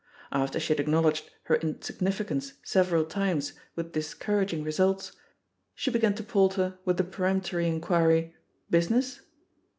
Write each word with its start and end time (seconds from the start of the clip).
After 0.31 0.59
she 0.59 0.73
had 0.73 0.79
acknowledged 0.79 1.29
her 1.43 1.53
in 1.57 1.79
significance 1.83 2.53
several 2.63 3.05
times 3.05 3.53
with 3.75 3.91
discouraging 3.91 4.63
re 4.63 4.71
sults, 4.71 5.15
she 5.75 5.91
began 5.91 6.15
to 6.15 6.23
palter 6.23 6.79
with 6.85 6.97
the 6.97 7.03
peremptory 7.03 7.67
inquiry, 7.67 8.33
"Business?" 8.67 9.21